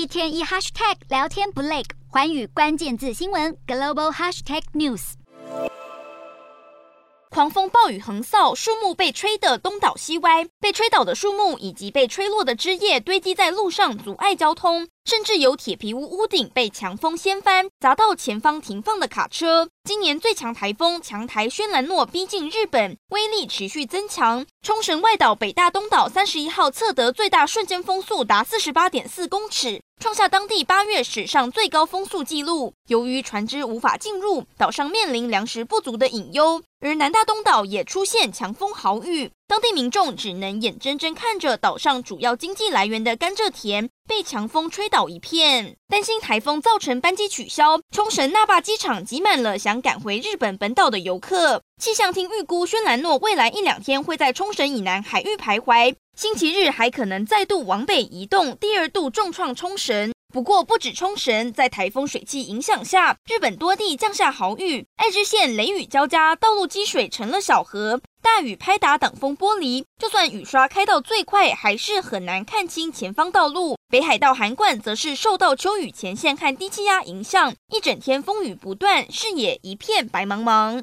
[0.00, 5.12] 一天一 hashtag 聊天不累，环宇关键字新闻 global hashtag news。
[7.28, 14.88] 狂风暴雨横扫，树木被吹得东倒西歪，被吹倒的树木以及被吹落的枝叶堆积在路上，阻碍交通。
[15.04, 19.68] 甚至有铁皮屋屋顶被强风掀翻，砸到前方停放的卡车。
[19.84, 24.46] 今年最强台风强台轩岚诺逼近日本，威力持续增强。
[24.62, 32.74] 冲绳外岛北大东岛三十一号测得最大瞬间风速达四十八点四公尺，创下当地八月史上最高风速纪录。
[32.88, 36.62] 由于船只无法进入，岛上面临粮食不足的隐忧。
[36.80, 51.60] 而南大东岛也出现强风豪雨，当地民众只能眼睁睁看着岛上主要经济来源的甘蔗田被强风吹倒一片，担心台风造成班机取消，冲绳那霸机场挤满了想赶回日本本岛的游客。
[51.82, 60.12] 气象厅预估，轩岚诺未来一两天会在冲绳以南海域徘徊，星期日还可能再度往北移动，第二度重创冲绳。
[60.32, 73.76] 不过，不止冲绳，在台风水汽影响下，日本多地降下豪雨，爱知县雷雨交加，道路积水成了小河，大雨拍打挡风玻璃，就算雨刷开到最快，还是很难看清前方道路。
[73.88, 80.78] 北海道函馆则是受到秋雨前线和低气压影响，一整天风雨不断，视野一片白茫茫。